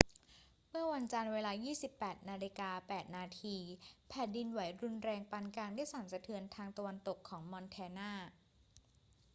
[0.69, 2.29] เมื่อวันจันทร์ เวลา 22.08 น
[4.09, 8.11] แผ่นดินไหวรุนแรงปานกลางได้สั่นสะเทือนทางตะวันตกของมอนแทนา